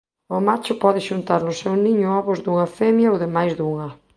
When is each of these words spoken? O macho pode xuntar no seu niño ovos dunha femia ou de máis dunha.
O 0.35 0.37
macho 0.47 0.73
pode 0.83 1.05
xuntar 1.09 1.41
no 1.43 1.53
seu 1.61 1.73
niño 1.85 2.07
ovos 2.19 2.39
dunha 2.41 2.67
femia 2.77 3.11
ou 3.13 3.17
de 3.23 3.29
máis 3.35 3.51
dunha. 3.59 3.87